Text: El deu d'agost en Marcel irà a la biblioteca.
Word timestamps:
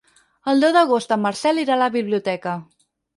El 0.53 0.61
deu 0.63 0.71
d'agost 0.77 1.13
en 1.15 1.21
Marcel 1.25 1.59
irà 1.65 1.75
a 1.75 1.77
la 1.83 1.91
biblioteca. 1.97 2.55